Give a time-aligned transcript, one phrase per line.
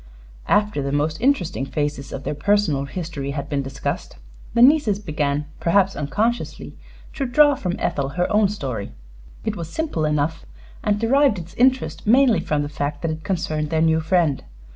[0.47, 4.17] After the most interesting phases of their personal history had been discussed,
[4.55, 6.75] the nieces began, perhaps unconsciously,
[7.13, 8.93] to draw from Ethel her own story.
[9.45, 10.43] It was simple enough,
[10.83, 14.43] and derived its interest mainly from the fact that it concerned their new friend.